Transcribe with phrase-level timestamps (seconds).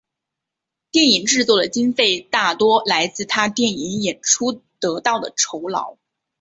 [0.89, 5.95] 电影制作的经费大多来自他电影演出得到的酬劳。